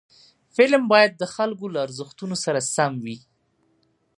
فلم 0.55 0.83
باید 0.91 1.11
د 1.17 1.23
خلکو 1.35 1.65
له 1.73 1.79
ارزښتونو 1.85 2.35
سره 2.45 2.59
سم 2.73 2.93
وي 3.03 3.17